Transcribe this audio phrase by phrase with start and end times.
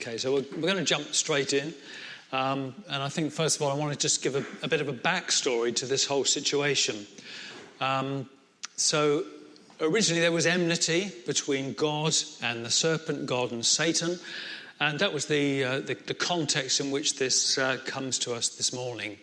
[0.00, 1.74] Okay, so we're, we're going to jump straight in.
[2.32, 4.80] Um, and I think, first of all, I want to just give a, a bit
[4.80, 7.06] of a backstory to this whole situation.
[7.82, 8.26] Um,
[8.76, 9.24] so,
[9.78, 14.18] originally, there was enmity between God and the serpent, God and Satan.
[14.80, 18.48] And that was the, uh, the, the, context in which this uh, comes to us
[18.48, 19.18] this morning.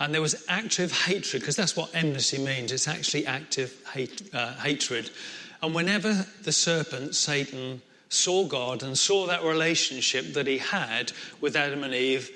[0.00, 4.54] And there was active hatred, because that's what enmity means it's actually active hate, uh,
[4.54, 5.12] hatred.
[5.62, 11.56] And whenever the serpent, Satan, saw God and saw that relationship that he had with
[11.56, 12.30] Adam and Eve,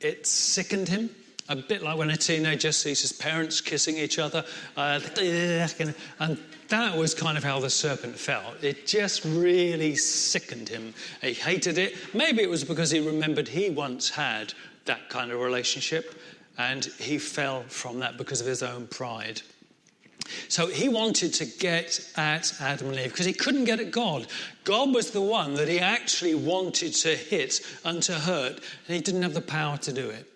[0.00, 1.10] it sickened him.
[1.50, 4.44] A bit like when a teenager sees his parents kissing each other.
[4.76, 5.00] Uh,
[6.18, 6.38] and
[6.68, 8.62] that was kind of how the serpent felt.
[8.62, 10.92] It just really sickened him.
[11.22, 11.96] He hated it.
[12.12, 14.52] Maybe it was because he remembered he once had
[14.84, 16.20] that kind of relationship
[16.58, 19.40] and he fell from that because of his own pride.
[20.48, 24.26] So he wanted to get at Adam and Eve because he couldn't get at God.
[24.64, 28.54] God was the one that he actually wanted to hit and to hurt,
[28.86, 30.26] and he didn't have the power to do it.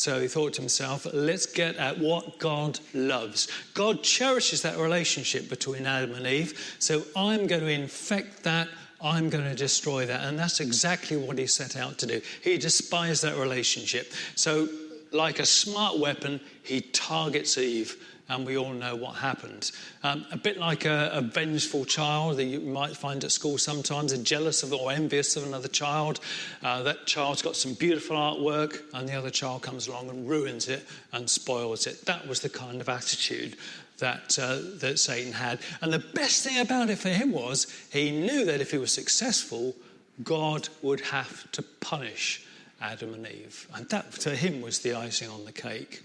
[0.00, 3.48] So he thought to himself, let's get at what God loves.
[3.74, 8.68] God cherishes that relationship between Adam and Eve, so I'm going to infect that.
[9.02, 10.24] I'm going to destroy that.
[10.24, 12.22] And that's exactly what he set out to do.
[12.42, 14.12] He despised that relationship.
[14.36, 14.68] So,
[15.12, 17.96] like a smart weapon, he targets Eve
[18.30, 19.72] and we all know what happened.
[20.04, 24.12] Um, a bit like a, a, vengeful child that you might find at school sometimes,
[24.12, 26.20] a jealous of or envious of another child.
[26.62, 30.68] Uh, that child's got some beautiful artwork, and the other child comes along and ruins
[30.68, 32.06] it and spoils it.
[32.06, 33.56] That was the kind of attitude
[33.98, 35.58] that, uh, that Satan had.
[35.80, 38.92] And the best thing about it for him was he knew that if he was
[38.92, 39.74] successful,
[40.22, 42.46] God would have to punish
[42.80, 43.68] Adam and Eve.
[43.74, 46.02] And that, to him, was the icing on the cake.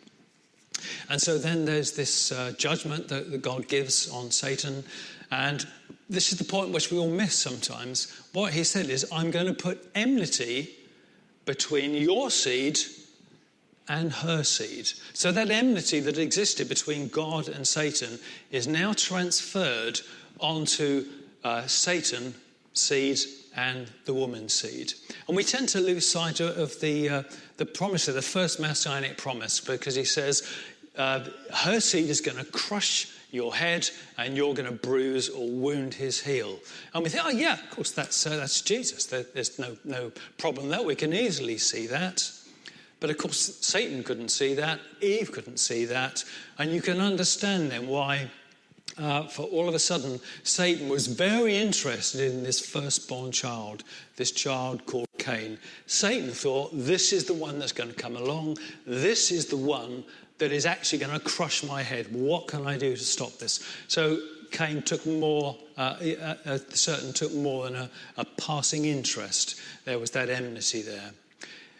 [1.10, 4.84] And so then there's this uh, judgment that, that God gives on Satan.
[5.32, 5.66] And
[6.10, 8.12] this is the point which we all miss sometimes.
[8.34, 10.70] What he said is, I'm going to put enmity
[11.46, 12.80] between your seed
[13.88, 14.90] and her seed.
[15.14, 18.20] So that enmity that existed between God and Satan
[18.52, 20.02] is now transferred
[20.40, 21.06] onto
[21.44, 22.34] uh, Satan
[22.74, 23.20] seed
[23.56, 24.94] and the woman's seed.
[25.28, 27.24] And we tend to lose sight of the, uh,
[27.58, 30.44] the promise of the first messianic promise because he says,
[30.98, 35.50] uh, her seed is going to crush your head and you're going to bruise or
[35.50, 36.60] wound his heel.
[36.94, 39.06] And we think, oh, yeah, of course, that's, uh, that's Jesus.
[39.06, 40.82] There, there's no, no problem there.
[40.82, 42.32] We can easily see that.
[43.00, 44.80] But of course, Satan couldn't see that.
[45.02, 46.24] Eve couldn't see that.
[46.58, 48.32] And you can understand then why
[48.98, 53.84] uh, for all of a sudden, Satan was very interested in this firstborn child,
[54.16, 55.58] this child called Cain.
[55.86, 58.58] Satan thought, this is the one that's going to come along.
[58.86, 60.06] This is the one
[60.38, 62.08] that is actually going to crush my head.
[62.12, 63.66] What can I do to stop this?
[63.88, 64.20] So
[64.52, 69.60] Cain took more, uh, uh, uh, Satan took more than a, a passing interest.
[69.86, 71.12] There was that enmity there.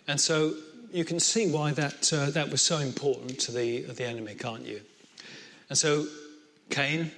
[0.08, 0.54] And so
[0.92, 4.66] you can see why that, uh, that was so important to the, the enemy, can't
[4.66, 4.82] you?
[5.70, 6.06] And so
[6.70, 7.12] Cain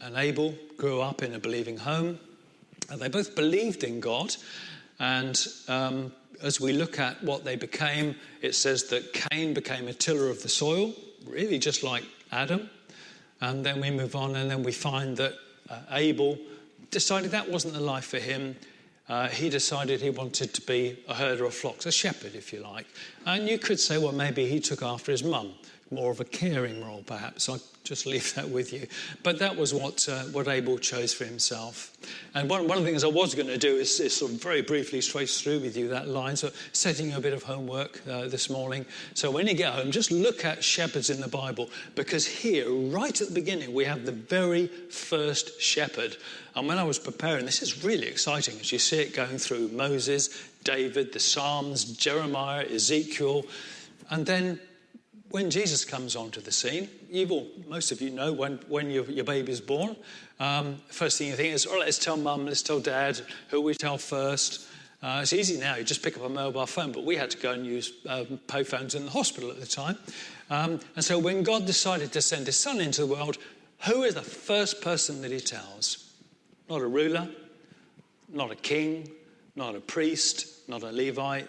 [0.00, 2.18] and Abel grew up in a believing home.
[2.94, 4.36] They both believed in God.
[5.00, 9.94] And um, as we look at what they became, it says that Cain became a
[9.94, 10.92] tiller of the soil,
[11.26, 12.68] really just like Adam.
[13.40, 15.34] And then we move on, and then we find that
[15.68, 16.38] uh, Abel
[16.90, 18.56] decided that wasn't the life for him.
[19.08, 22.60] Uh, he decided he wanted to be a herder of flocks, a shepherd, if you
[22.60, 22.86] like.
[23.26, 25.52] And you could say, well, maybe he took after his mum
[25.90, 27.48] more of a caring role, perhaps.
[27.48, 28.86] I just leave that with you.
[29.22, 31.92] But that was what, uh, what Abel chose for himself.
[32.34, 34.42] And one, one of the things I was going to do is, is, sort of
[34.42, 36.36] very briefly trace through with you that line.
[36.36, 38.86] So, setting you a bit of homework uh, this morning.
[39.12, 43.20] So, when you get home, just look at shepherds in the Bible, because here, right
[43.20, 46.16] at the beginning, we have the very first shepherd.
[46.56, 49.68] And when I was preparing, this is really exciting as you see it going through
[49.68, 50.30] Moses,
[50.62, 53.44] David, the Psalms, Jeremiah, Ezekiel,
[54.10, 54.60] and then
[55.34, 59.04] when Jesus comes onto the scene, you've all, most of you know when, when your,
[59.06, 59.96] your baby's born,
[60.38, 63.74] um, first thing you think is, oh, let's tell mum, let's tell dad, who we
[63.74, 64.68] tell first.
[65.02, 67.38] Uh, it's easy now, you just pick up a mobile phone, but we had to
[67.38, 69.98] go and use um, payphones in the hospital at the time.
[70.50, 73.36] Um, and so when God decided to send his son into the world,
[73.88, 76.14] who is the first person that he tells?
[76.70, 77.28] Not a ruler,
[78.28, 79.10] not a king,
[79.56, 81.48] not a priest, not a Levite,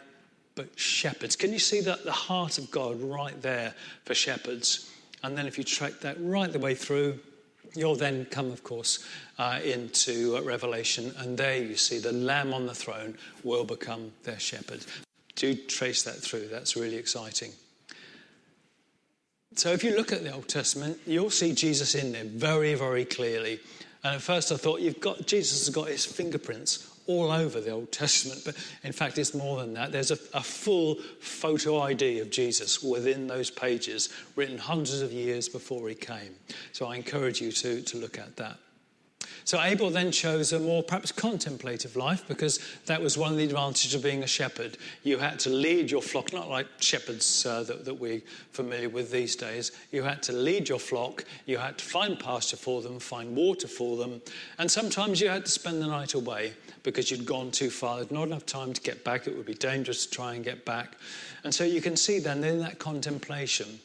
[0.55, 1.35] but shepherds.
[1.35, 3.73] Can you see that the heart of God right there
[4.05, 4.91] for shepherds?
[5.21, 7.19] And then if you track that right the way through,
[7.75, 9.05] you'll then come, of course,
[9.37, 14.11] uh, into uh, Revelation, and there you see the Lamb on the throne will become
[14.23, 14.85] their shepherd.
[15.35, 17.51] Do trace that through, that's really exciting.
[19.55, 23.05] So if you look at the Old Testament, you'll see Jesus in there very, very
[23.05, 23.59] clearly.
[24.03, 27.71] And at first I thought, you've got, Jesus has got his fingerprints all over the
[27.71, 29.91] Old Testament, but in fact, it's more than that.
[29.91, 35.47] There's a, a full photo ID of Jesus within those pages, written hundreds of years
[35.47, 36.35] before he came.
[36.71, 38.57] So I encourage you to, to look at that.
[39.45, 43.44] So Abel then chose a more perhaps contemplative life because that was one of the
[43.44, 44.75] advantages of being a shepherd.
[45.03, 49.12] You had to lead your flock, not like shepherds uh, that, that we're familiar with
[49.12, 49.71] these days.
[49.92, 53.68] You had to lead your flock, you had to find pasture for them, find water
[53.68, 54.19] for them,
[54.57, 57.98] and sometimes you had to spend the night away because you'd gone too far.
[57.98, 59.27] There's not enough time to get back.
[59.27, 60.98] It would be dangerous to try and get back.
[61.44, 63.80] And so you can see then in that contemplation,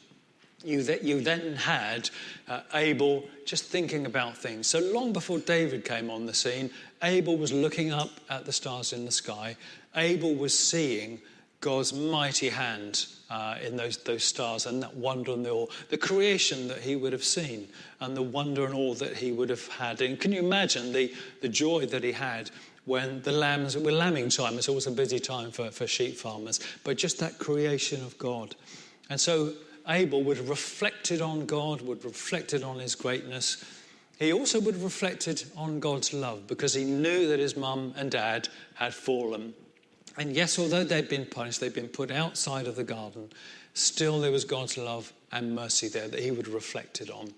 [0.63, 2.09] you, you then had
[2.47, 4.67] uh, Abel just thinking about things.
[4.67, 6.69] So long before David came on the scene,
[7.03, 9.55] Abel was looking up at the stars in the sky.
[9.95, 11.19] Abel was seeing
[11.61, 15.97] God's mighty hand uh, in those, those stars and that wonder and the awe, the
[15.97, 17.67] creation that he would have seen
[17.99, 20.01] and the wonder and awe that he would have had.
[20.01, 22.49] And can you imagine the, the joy that he had
[22.85, 24.57] when the lambs were lambing time?
[24.57, 28.55] It's always a busy time for, for sheep farmers, but just that creation of God.
[29.09, 29.53] And so
[29.91, 33.63] Abel would have reflected on God, would have reflected on his greatness.
[34.17, 38.09] He also would have reflected on God's love because he knew that his mum and
[38.09, 39.53] dad had fallen.
[40.17, 43.29] And yes, although they'd been punished, they'd been put outside of the garden,
[43.73, 47.33] still there was God's love and mercy there that he would have reflected on.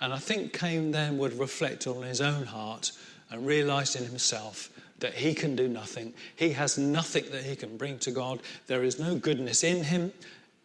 [0.00, 2.92] And I think Cain then would reflect on his own heart
[3.30, 4.70] and realized in himself
[5.00, 6.14] that he can do nothing.
[6.36, 8.40] He has nothing that he can bring to God.
[8.66, 10.12] There is no goodness in him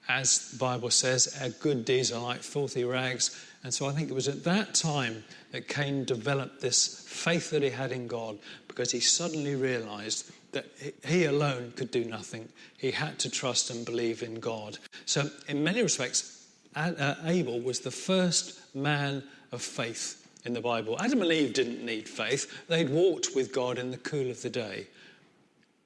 [0.09, 3.45] as the Bible says, our good deeds are like filthy rags.
[3.63, 7.61] And so I think it was at that time that Cain developed this faith that
[7.61, 10.65] he had in God because he suddenly realized that
[11.05, 12.49] he alone could do nothing.
[12.77, 14.79] He had to trust and believe in God.
[15.05, 19.21] So, in many respects, uh, Abel was the first man
[19.51, 20.97] of faith in the Bible.
[20.99, 24.49] Adam and Eve didn't need faith, they'd walked with God in the cool of the
[24.49, 24.87] day.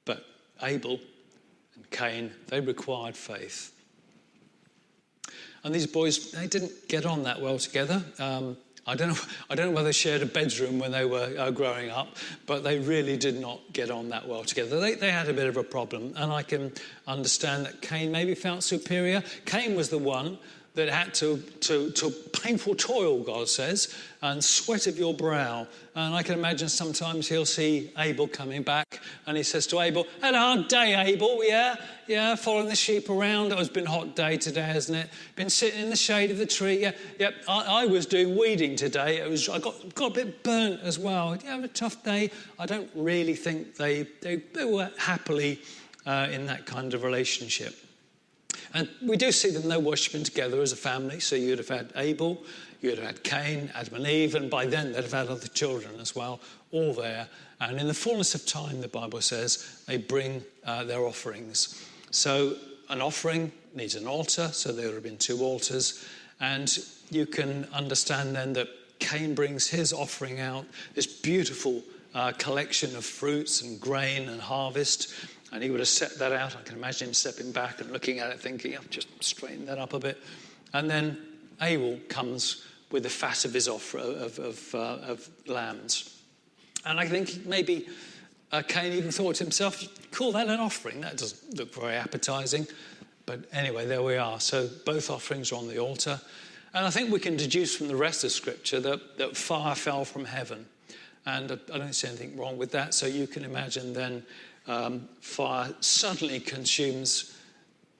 [0.06, 0.24] But
[0.62, 0.98] Abel
[1.74, 3.72] and Cain, they required faith.
[5.64, 8.04] And these boys, they didn't get on that well together.
[8.18, 8.56] Um,
[8.86, 9.20] I don't, know,
[9.50, 12.08] I don't know whether they shared a bedroom when they were uh, growing up,
[12.46, 14.78] but they really did not get on that well together.
[14.78, 16.72] They, they had a bit of a problem, and I can
[17.06, 19.22] understand that Cain maybe felt superior.
[19.46, 20.38] Cain was the one
[20.74, 25.68] that had to, to, to painful toil, God says, and sweat of your brow.
[25.94, 30.04] And I can imagine sometimes he'll see Abel coming back and he says to Abel,
[30.20, 31.76] Had a hard day, Abel, yeah?
[32.08, 33.52] Yeah, following the sheep around.
[33.52, 35.10] It's been a hot day today, hasn't it?
[35.36, 36.80] Been sitting in the shade of the tree.
[36.80, 37.34] Yeah, yep.
[37.46, 39.18] Yeah, I, I, was doing weeding today.
[39.18, 41.36] It was, I got, got a bit burnt as well.
[41.36, 42.32] Yeah, have a tough day.
[42.58, 45.60] I don't really think they, they, they were happily
[46.04, 47.76] uh, in that kind of relationship.
[48.74, 51.20] And we do see them, they're worshipping together as a family.
[51.20, 52.42] So you'd have had Abel,
[52.82, 56.00] you'd have had Cain, Adam and Eve, and by then they'd have had other children
[56.00, 56.40] as well,
[56.72, 57.28] all there.
[57.60, 61.88] And in the fullness of time, the Bible says, they bring uh, their offerings.
[62.10, 62.56] So
[62.90, 66.04] an offering needs an altar, so there would have been two altars.
[66.40, 66.76] And
[67.10, 68.68] you can understand then that
[68.98, 71.82] Cain brings his offering out, this beautiful
[72.14, 75.12] uh, collection of fruits and grain and harvest.
[75.54, 76.56] And he would have set that out.
[76.56, 79.78] I can imagine him stepping back and looking at it, thinking, I've just straightened that
[79.78, 80.20] up a bit.
[80.72, 81.16] And then
[81.62, 86.20] Abel comes with the fat of his offer of, of, uh, of lambs.
[86.84, 87.86] And I think maybe
[88.50, 91.02] uh, Cain even thought to himself, call that an offering?
[91.02, 92.66] That doesn't look very appetizing.
[93.24, 94.40] But anyway, there we are.
[94.40, 96.20] So both offerings are on the altar.
[96.74, 100.04] And I think we can deduce from the rest of Scripture that, that fire fell
[100.04, 100.66] from heaven.
[101.26, 102.92] And I don't see anything wrong with that.
[102.92, 104.24] So you can imagine then
[104.66, 107.36] um, fire suddenly consumes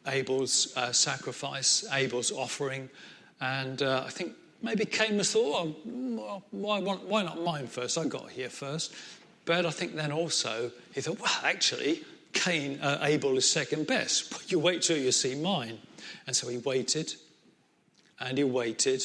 [0.06, 2.88] Abel's uh, sacrifice, Abel's offering.
[3.40, 7.99] And uh, I think maybe Cain was thought, well, why, why not mine first?
[7.99, 8.94] I got here first.
[9.44, 12.02] But I think then also he thought, well, actually,
[12.33, 14.30] Cain, uh, Abel is second best.
[14.30, 15.78] But You wait till you see mine.
[16.26, 17.14] And so he waited
[18.21, 19.02] and he waited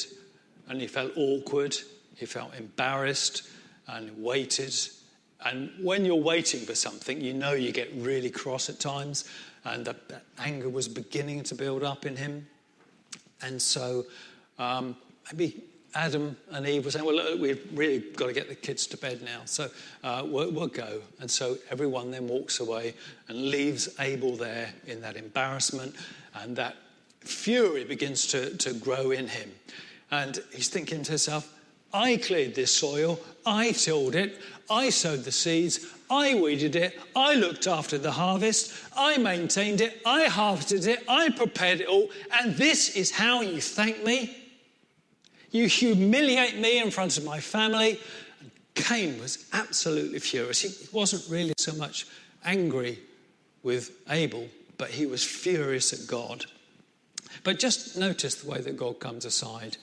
[0.68, 1.76] and he felt awkward,
[2.16, 3.48] he felt embarrassed
[3.86, 4.74] and waited
[5.44, 9.24] and when you're waiting for something, you know you get really cross at times,
[9.64, 12.46] and that, that anger was beginning to build up in him.
[13.42, 14.04] And so
[14.58, 14.96] um,
[15.32, 15.62] maybe
[15.94, 18.96] Adam and Eve were saying, Well, look, we've really got to get the kids to
[18.96, 19.68] bed now, so
[20.04, 21.00] uh, we'll, we'll go.
[21.20, 22.94] And so everyone then walks away
[23.28, 25.94] and leaves Abel there in that embarrassment,
[26.34, 26.76] and that
[27.20, 29.50] fury begins to, to grow in him.
[30.10, 31.52] And he's thinking to himself,
[31.92, 37.34] I cleared this soil, I tilled it, I sowed the seeds, I weeded it, I
[37.34, 42.54] looked after the harvest, I maintained it, I harvested it, I prepared it all, and
[42.56, 44.36] this is how you thank me?
[45.50, 47.98] You humiliate me in front of my family
[48.40, 50.60] and Cain was absolutely furious.
[50.60, 52.06] He wasn't really so much
[52.44, 53.00] angry
[53.62, 56.46] with Abel, but he was furious at God.
[57.42, 59.76] But just notice the way that God comes aside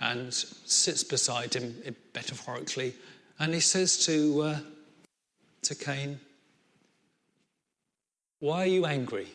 [0.00, 1.74] and sits beside him,
[2.14, 2.94] metaphorically,
[3.38, 4.58] and he says to, uh,
[5.62, 6.20] to Cain,
[8.40, 9.28] Why are you angry?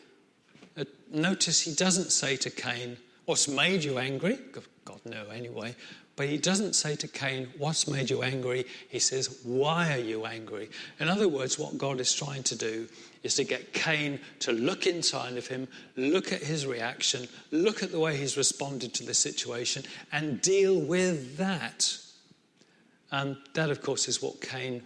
[0.76, 4.38] Uh, notice he doesn't say to Cain, What's made you angry?
[4.84, 5.74] God, no, anyway.
[6.20, 8.66] But he doesn't say to Cain, What's made you angry?
[8.90, 10.68] He says, Why are you angry?
[10.98, 12.88] In other words, what God is trying to do
[13.22, 17.90] is to get Cain to look inside of him, look at his reaction, look at
[17.90, 21.90] the way he's responded to the situation, and deal with that.
[23.10, 24.82] And that, of course, is what Cain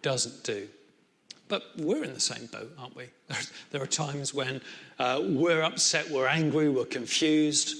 [0.00, 0.68] doesn't do.
[1.48, 3.08] But we're in the same boat, aren't we?
[3.72, 4.62] There are times when
[4.98, 7.76] uh, we're upset, we're angry, we're confused.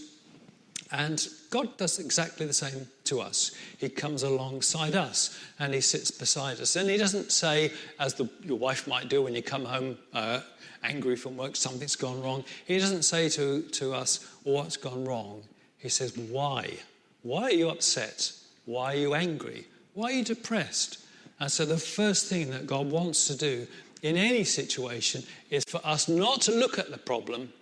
[0.92, 3.52] And God does exactly the same to us.
[3.78, 6.76] He comes alongside us and he sits beside us.
[6.76, 10.40] And he doesn't say, as the, your wife might do when you come home uh,
[10.82, 12.44] angry from work, something's gone wrong.
[12.66, 15.42] He doesn't say to, to us, what's gone wrong?
[15.78, 16.74] He says, why?
[17.22, 18.32] Why are you upset?
[18.66, 19.66] Why are you angry?
[19.94, 21.02] Why are you depressed?
[21.40, 23.66] And so the first thing that God wants to do
[24.02, 27.52] in any situation is for us not to look at the problem,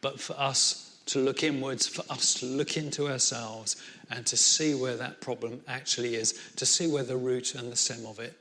[0.00, 3.76] but for us to look inwards, for us to look into ourselves
[4.10, 7.76] and to see where that problem actually is, to see where the root and the
[7.76, 8.38] stem of it.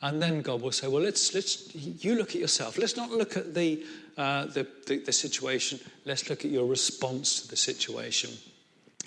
[0.00, 2.76] And then God will say, Well, let's, let's you look at yourself.
[2.76, 3.84] Let's not look at the,
[4.18, 8.30] uh, the, the, the situation, let's look at your response to the situation.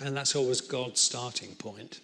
[0.02, 2.00] And that's always God's starting point.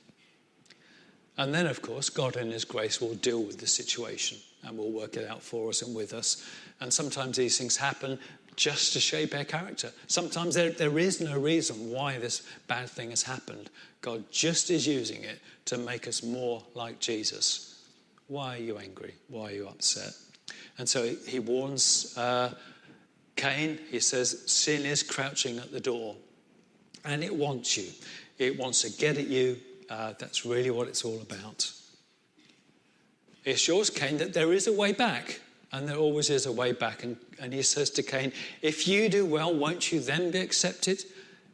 [1.39, 4.93] And then, of course, God in His grace will deal with the situation and will
[4.93, 6.47] work it out for us and with us.
[6.81, 8.19] And sometimes these things happen
[8.57, 9.93] just to shape our character.
[10.07, 13.71] Sometimes there, there is no reason why this bad thing has happened.
[14.01, 17.85] God just is using it to make us more like Jesus.
[18.29, 19.15] Why are you angry?
[19.29, 20.13] Why are you upset?
[20.79, 22.55] And so he warns uh,
[23.37, 23.79] Cain.
[23.91, 26.17] He says, Sin is crouching at the door
[27.05, 27.89] and it wants you.
[28.39, 29.59] It wants to get at you.
[29.89, 31.71] Uh, that's really what it's all about.
[33.45, 35.41] It assures Cain that there is a way back.
[35.73, 37.03] And there always is a way back.
[37.03, 38.33] And, and he says to Cain,
[38.63, 41.03] If you do well, won't you then be accepted?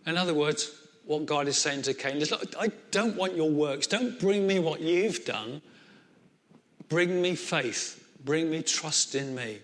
[0.07, 0.71] In other words,
[1.07, 3.87] what God is saying to Cain is, I don't want your works.
[3.87, 5.63] Don't bring me what you've done.
[6.91, 8.07] Bring me faith.
[8.23, 9.59] Bring me trust in me.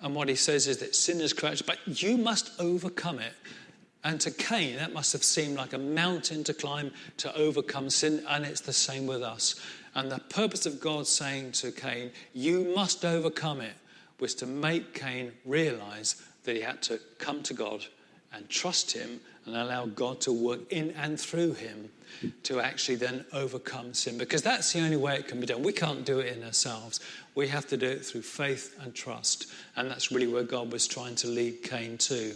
[0.00, 3.32] And what he says is that sin is crouched, but you must overcome it.
[4.04, 8.22] And to Cain, that must have seemed like a mountain to climb to overcome sin.
[8.28, 9.56] And it's the same with us.
[9.96, 13.74] And the purpose of God saying to Cain, You must overcome it,
[14.20, 17.84] was to make Cain realize that he had to come to God
[18.32, 21.90] and trust him and allow God to work in and through him
[22.44, 24.18] to actually then overcome sin.
[24.18, 25.62] Because that's the only way it can be done.
[25.62, 27.00] We can't do it in ourselves.
[27.34, 29.46] We have to do it through faith and trust.
[29.76, 32.34] And that's really where God was trying to lead Cain to.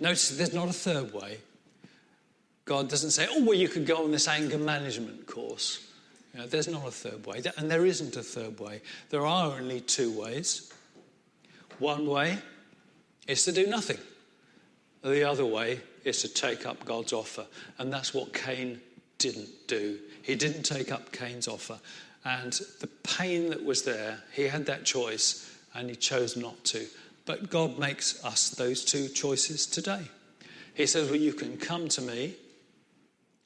[0.00, 1.38] Notice there's not a third way.
[2.64, 5.86] God doesn't say, oh, well, you could go on this anger management course.
[6.34, 8.80] There's not a third way, and there isn't a third way.
[9.10, 10.72] There are only two ways.
[11.78, 12.38] One way
[13.26, 13.98] is to do nothing,
[15.02, 17.46] the other way is to take up God's offer.
[17.78, 18.80] And that's what Cain
[19.18, 19.98] didn't do.
[20.22, 21.78] He didn't take up Cain's offer.
[22.24, 26.86] And the pain that was there, he had that choice and he chose not to.
[27.24, 30.02] But God makes us those two choices today.
[30.74, 32.34] He says, Well, you can come to me,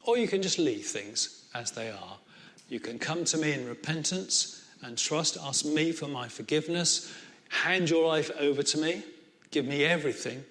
[0.05, 2.19] or you can just leave things as they are.
[2.69, 7.13] You can come to me in repentance and trust, ask me for my forgiveness,
[7.49, 9.03] hand your life over to me,
[9.51, 10.45] give me everything,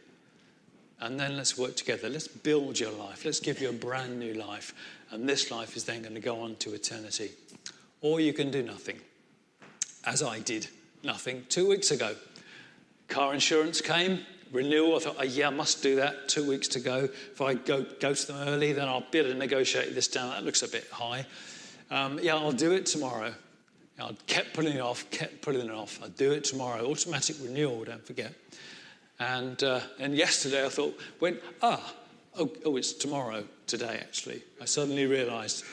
[1.01, 2.09] and then let's work together.
[2.09, 3.25] Let's build your life.
[3.25, 4.73] Let's give you a brand new life.
[5.11, 7.31] And this life is then going to go on to eternity.
[8.01, 8.99] Or you can do nothing,
[10.05, 10.67] as I did
[11.03, 12.15] nothing two weeks ago.
[13.09, 14.95] Car insurance came, renewal.
[14.95, 16.29] I thought, oh, yeah, I must do that.
[16.29, 17.03] Two weeks to go.
[17.03, 20.29] If I go, go to them early, then I'll be able to negotiate this down.
[20.29, 21.25] That looks a bit high.
[21.91, 23.33] Um, yeah, I'll do it tomorrow.
[23.99, 25.99] I kept putting it off, kept putting it off.
[26.01, 26.85] I'll do it tomorrow.
[26.85, 28.33] Automatic renewal, don't forget.
[29.19, 31.93] And, uh, and yesterday I thought, when, ah,
[32.37, 34.41] oh, oh, it's tomorrow, today actually.
[34.61, 35.63] I suddenly realized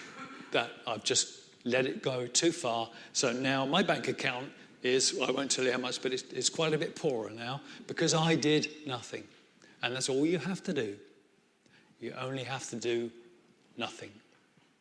[0.52, 2.88] that I've just let it go too far.
[3.12, 4.46] So now my bank account
[4.82, 7.30] is, well, I won't tell you how much, but it's, it's quite a bit poorer
[7.30, 9.24] now because I did nothing.
[9.82, 10.96] And that's all you have to do.
[12.00, 13.10] You only have to do
[13.76, 14.10] nothing.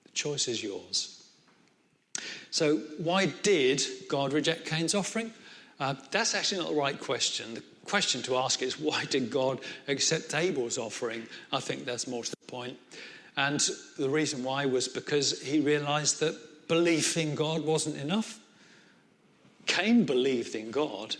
[0.03, 1.20] The choice is yours.
[2.51, 5.33] So, why did God reject Cain's offering?
[5.79, 7.55] Uh, that's actually not the right question.
[7.55, 11.25] The question to ask is why did God accept Abel's offering?
[11.51, 12.77] I think that's more to the point.
[13.37, 13.61] And
[13.97, 18.39] the reason why was because he realized that belief in God wasn't enough.
[19.65, 21.15] Cain believed in God.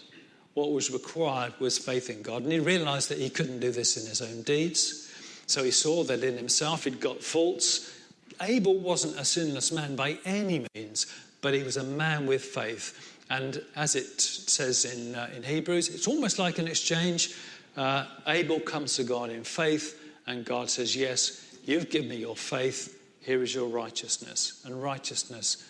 [0.54, 2.44] What was required was faith in God.
[2.44, 5.10] And he realized that he couldn't do this in his own deeds.
[5.48, 7.98] So he saw that in himself he'd got faults.
[8.42, 11.08] Abel wasn't a sinless man by any means,
[11.42, 13.18] but he was a man with faith.
[13.30, 17.36] And as it says in, uh, in Hebrews, it's almost like an exchange.
[17.78, 22.36] Uh, Abel comes to God in faith, and God says, Yes, you've given me your
[22.36, 22.98] faith.
[23.22, 24.62] Here is your righteousness.
[24.66, 25.68] And righteousness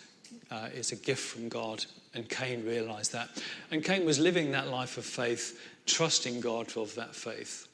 [0.50, 1.84] uh, is a gift from God.
[2.14, 3.28] And Cain realized that.
[3.70, 7.68] And Cain was living that life of faith, trusting God for that faith.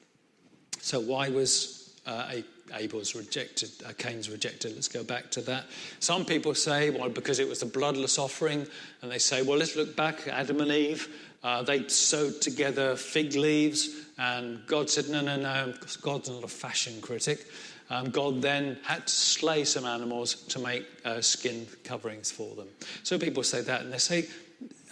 [0.81, 1.78] So, why was
[2.09, 2.35] uh,
[2.75, 4.75] Abel's rejected, uh, Cain's rejected.
[4.75, 5.67] Let's go back to that.
[6.01, 8.67] Some people say, well, because it was a bloodless offering,
[9.03, 11.09] and they say, well, let's look back Adam and Eve.
[11.43, 16.49] Uh, they sewed together fig leaves, and God said, no, no, no, God's not a
[16.49, 17.47] fashion critic.
[17.91, 22.69] Um, God then had to slay some animals to make uh, skin coverings for them.
[23.03, 24.27] So people say that, and they say,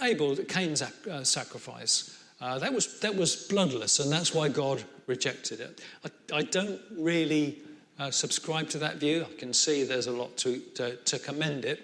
[0.03, 5.61] Abel, Cain's uh, sacrifice, uh, that, was, that was bloodless, and that's why God rejected
[5.61, 5.81] it.
[6.05, 7.59] I, I don't really
[7.99, 9.27] uh, subscribe to that view.
[9.29, 11.81] I can see there's a lot to, to, to commend it.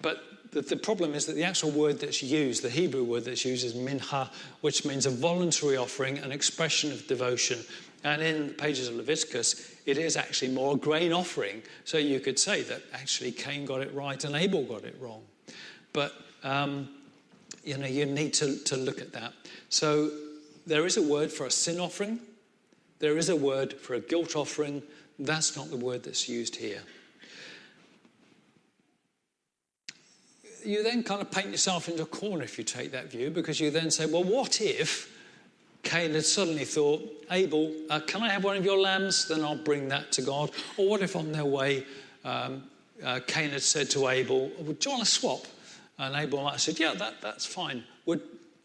[0.00, 3.44] But the, the, problem is that the actual word that's used, the Hebrew word that's
[3.44, 4.28] used, is mincha,
[4.60, 7.60] which means a voluntary offering, an expression of devotion.
[8.04, 11.62] And in the pages of Leviticus, it is actually more a grain offering.
[11.84, 15.22] So you could say that actually Cain got it right and Abel got it wrong.
[15.92, 16.88] But, um,
[17.64, 19.32] you know, you need to, to look at that.
[19.68, 20.10] So
[20.66, 22.20] there is a word for a sin offering,
[22.98, 24.82] there is a word for a guilt offering.
[25.18, 26.80] That's not the word that's used here.
[30.64, 33.58] You then kind of paint yourself into a corner if you take that view, because
[33.58, 35.12] you then say, well, what if
[35.82, 39.26] Cain had suddenly thought, Abel, uh, can I have one of your lambs?
[39.26, 40.52] Then I'll bring that to God.
[40.76, 41.84] Or what if on their way,
[42.24, 42.62] um,
[43.04, 45.44] uh, Cain had said to Abel, well, do you want to swap?
[45.98, 47.84] And Abel might have said, yeah, that, that's fine.
[48.06, 48.22] Would,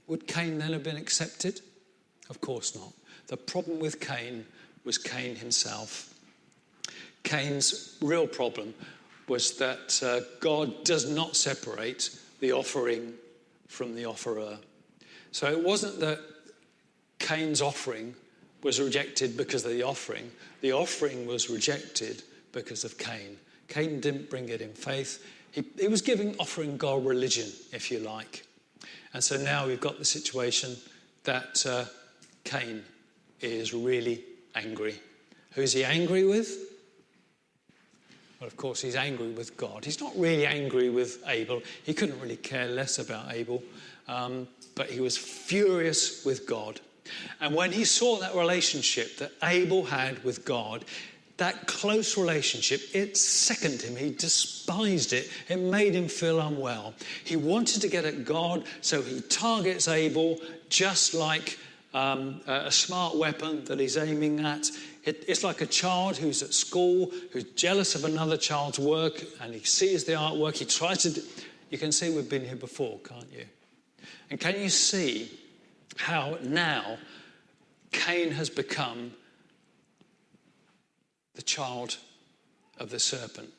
[0.07, 1.62] would Cain then have been accepted?
[2.29, 2.93] Of course not.
[3.27, 4.46] The problem with Cain
[4.84, 6.13] was Cain himself.
[7.23, 8.73] Cain's real problem
[9.28, 13.13] was that uh, God does not separate the offering
[13.67, 14.58] from the offerer.
[15.32, 16.19] So it wasn't that
[17.19, 18.15] Cain's offering
[18.63, 23.38] was rejected because of the offering, the offering was rejected because of Cain.
[23.67, 25.23] Cain didn't bring it in faith.
[25.58, 28.46] He, he was giving, offering God religion, if you like.
[29.15, 30.76] And so now we've got the situation
[31.24, 31.86] that uh,
[32.43, 32.84] Cain
[33.41, 35.00] is really angry.
[35.54, 36.56] Who's he angry with?
[38.39, 39.84] Well, of course, he's angry with God.
[39.84, 41.63] He's not really angry with Abel.
[41.84, 43.63] He couldn't really care less about Abel,
[44.08, 46.80] um, but he was furious with God.
[47.41, 50.86] And when he saw that relationship that Abel had with God,
[51.38, 53.95] that close relationship, it sickened him.
[53.95, 55.30] He despised it.
[55.47, 56.95] It made him feel unwell.
[57.23, 61.60] He wanted to get at God, so he targets Abel just like
[61.93, 64.69] um, a smart weapon that he's aiming at.
[65.04, 69.54] It, it's like a child who's at school, who's jealous of another child's work, and
[69.54, 70.58] he sees the artwork.
[70.58, 71.21] He tries to.
[71.69, 73.45] You can see we've been here before, can't you?
[74.30, 75.32] And can you see
[75.97, 76.97] how now
[77.91, 79.13] Cain has become
[81.38, 81.95] the child
[82.78, 83.50] of the serpent?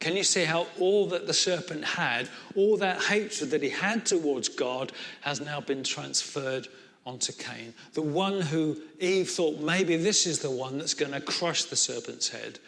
[0.00, 4.04] Can you see how all that the serpent had, all that hatred that he had
[4.04, 6.66] towards God, has now been transferred
[7.06, 7.72] onto Cain.
[7.94, 11.76] The one who Eve thought maybe this is the one that's going to crush the
[11.76, 12.58] serpent's head,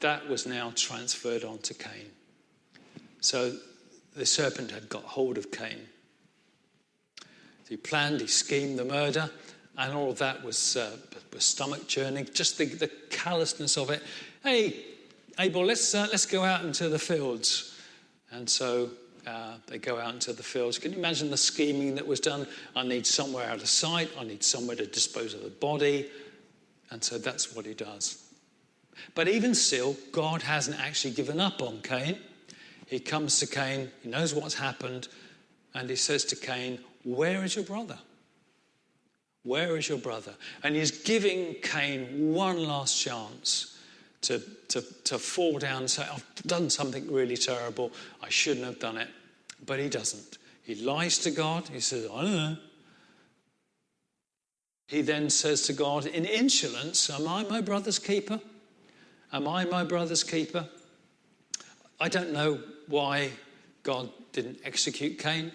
[0.00, 2.10] that was now transferred onto Cain.
[3.20, 3.56] So
[4.14, 5.88] the serpent had got hold of Cain.
[7.68, 9.30] He planned, he schemed the murder,
[9.78, 10.96] and all of that was, uh,
[11.32, 12.28] was stomach churning.
[12.32, 14.02] Just the, the callousness of it.
[14.42, 14.84] Hey,
[15.38, 17.78] Abel, let's, uh, let's go out into the fields.
[18.30, 18.90] And so
[19.26, 20.78] uh, they go out into the fields.
[20.78, 22.46] Can you imagine the scheming that was done?
[22.76, 24.10] I need somewhere out of sight.
[24.18, 26.10] I need somewhere to dispose of the body.
[26.90, 28.24] And so that's what he does.
[29.14, 32.18] But even still, God hasn't actually given up on Cain.
[32.86, 35.08] He comes to Cain, he knows what's happened,
[35.74, 37.98] and he says to Cain, Where is your brother?
[39.42, 40.34] Where is your brother?
[40.62, 43.78] And he's giving Cain one last chance
[44.22, 47.90] to, to, to fall down and say, I've done something really terrible.
[48.22, 49.08] I shouldn't have done it.
[49.64, 50.38] But he doesn't.
[50.62, 51.68] He lies to God.
[51.68, 52.56] He says, I don't know.
[54.86, 58.40] He then says to God in insolence, Am I my brother's keeper?
[59.32, 60.68] Am I my brother's keeper?
[62.00, 63.30] I don't know why
[63.84, 65.52] God didn't execute Cain.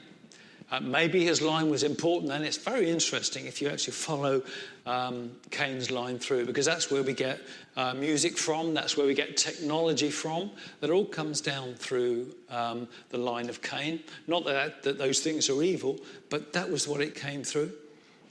[0.71, 4.41] Uh, maybe his line was important, and it's very interesting if you actually follow
[4.87, 7.39] um, Cain's line through, because that's where we get
[7.77, 10.49] uh, music from, that's where we get technology from.
[10.79, 13.99] That all comes down through um, the line of Cain.
[14.27, 15.99] Not that, that those things are evil,
[16.31, 17.71] but that was what it came through.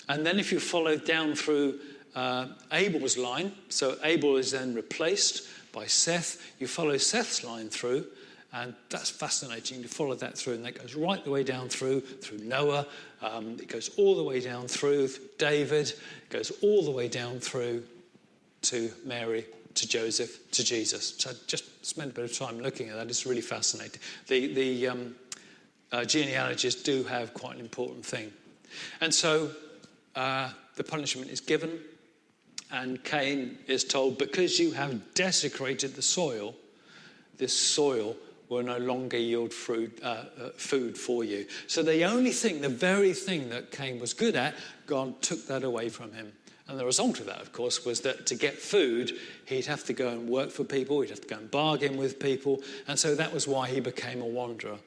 [0.09, 1.79] And then if you follow down through
[2.17, 8.07] uh, Abel's line, so Abel is then replaced by Seth, you follow Seth's line through,
[8.55, 10.55] and that's fascinating to follow that through.
[10.55, 12.87] And that goes right the way down through, through Noah.
[13.21, 15.89] Um, it goes all the way down through, David.
[15.89, 17.83] It goes all the way down through
[18.63, 21.17] to Mary, to Joseph, to Jesus.
[21.19, 23.09] So I just spent a bit of time looking at that.
[23.09, 24.01] It's really fascinating.
[24.29, 25.17] The, the um,
[25.91, 28.33] uh, genealogies do have quite an important thing.
[29.01, 29.51] And so
[30.15, 31.81] uh, the punishment is given,
[32.71, 36.55] and Cain is told, Because you have desecrated the soil,
[37.37, 38.15] this soil
[38.49, 41.47] will no longer yield fruit, uh, uh, food for you.
[41.67, 44.55] So the only thing, the very thing that Cain was good at,
[44.87, 46.33] God took that away from him.
[46.67, 49.13] And the result of that, of course, was that to get food,
[49.45, 52.19] he'd have to go and work for people, he'd have to go and bargain with
[52.19, 52.63] people.
[52.89, 54.79] And so that was why he became a wanderer.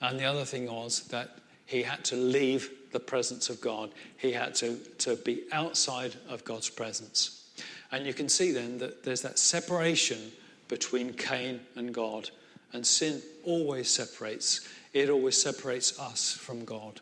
[0.00, 4.32] And the other thing was that he had to leave the presence of God, he
[4.32, 7.48] had to, to be outside of God's presence.
[7.92, 10.32] And you can see then that there's that separation
[10.68, 12.30] between Cain and God.
[12.72, 17.00] And sin always separates, it always separates us from God.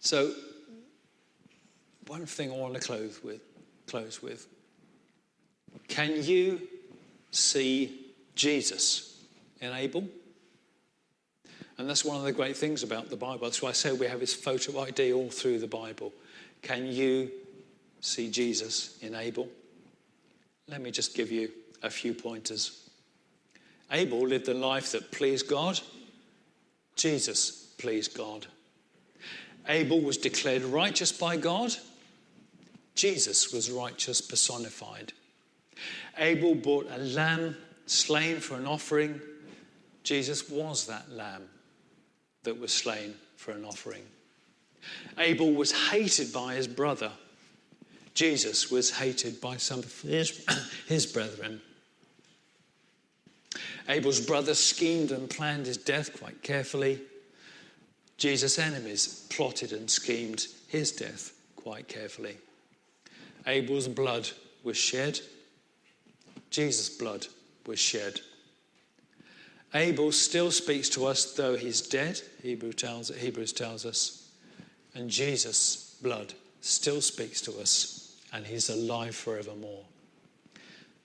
[0.00, 0.32] So,
[2.06, 3.40] one thing I want to close with,
[3.86, 4.46] close with.
[5.88, 6.60] Can you
[7.30, 9.22] see Jesus
[9.60, 10.08] in Abel?
[11.78, 13.40] And that's one of the great things about the Bible.
[13.44, 16.12] That's why I say we have his photo ID all through the Bible.
[16.60, 17.30] Can you
[18.00, 19.48] see Jesus in Abel?
[20.68, 21.50] Let me just give you
[21.82, 22.81] a few pointers.
[23.92, 25.78] Abel lived a life that pleased God.
[26.96, 28.46] Jesus pleased God.
[29.68, 31.74] Abel was declared righteous by God.
[32.94, 35.12] Jesus was righteous personified.
[36.18, 39.20] Abel brought a lamb slain for an offering.
[40.02, 41.48] Jesus was that lamb
[42.44, 44.02] that was slain for an offering.
[45.18, 47.12] Abel was hated by his brother.
[48.14, 50.44] Jesus was hated by some of his,
[50.88, 51.60] his brethren.
[53.88, 57.00] Abel's brother schemed and planned his death quite carefully.
[58.16, 62.36] Jesus' enemies plotted and schemed his death quite carefully.
[63.46, 64.28] Abel's blood
[64.62, 65.20] was shed.
[66.50, 67.26] Jesus' blood
[67.66, 68.20] was shed.
[69.74, 74.30] Abel still speaks to us though he's dead, Hebrew tells, Hebrews tells us.
[74.94, 79.84] And Jesus' blood still speaks to us, and he's alive forevermore.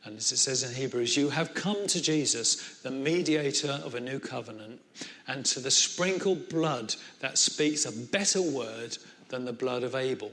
[0.08, 4.00] And as it says in Hebrews, you have come to Jesus, the mediator of a
[4.00, 4.80] new covenant,
[5.28, 10.32] and to the sprinkled blood that speaks a better word than the blood of Abel.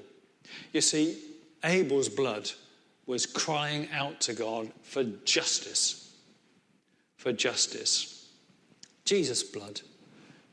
[0.73, 1.19] You see,
[1.65, 2.53] Abel's blood
[3.07, 6.15] was crying out to God for justice.
[7.17, 8.31] For justice.
[9.05, 9.81] Jesus' blood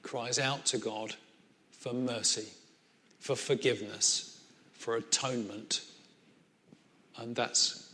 [0.02, 1.14] cries out to God
[1.70, 2.48] for mercy,
[3.20, 4.42] for forgiveness,
[4.74, 5.82] for atonement.
[7.18, 7.91] And that's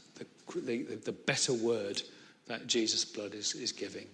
[0.55, 2.01] the, the better word
[2.47, 4.07] that Jesus' blood is, is giving.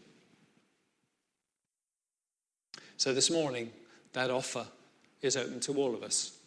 [2.98, 3.72] So this morning,
[4.13, 4.65] that offer
[5.22, 6.38] is open to all of us.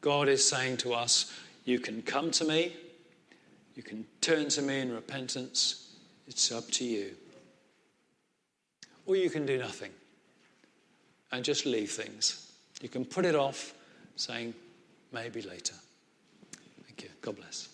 [0.00, 1.32] God is saying to us,
[1.64, 2.74] You can come to me,
[3.74, 5.94] you can turn to me in repentance,
[6.26, 7.12] it's up to you.
[9.06, 9.90] Or you can do nothing
[11.32, 12.52] and just leave things.
[12.80, 13.74] You can put it off,
[14.16, 14.54] saying,
[15.12, 15.74] Maybe later.
[16.84, 17.10] Thank you.
[17.20, 17.71] God bless.